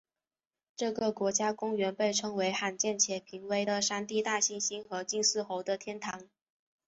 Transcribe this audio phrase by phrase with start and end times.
[0.75, 6.23] 这个国家公园被称为罕见且濒危的山地大猩猩和金丝猴的天堂。